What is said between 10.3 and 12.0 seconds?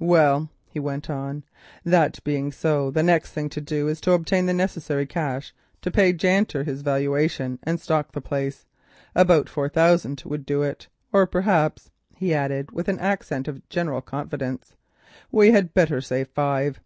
do it, or perhaps,"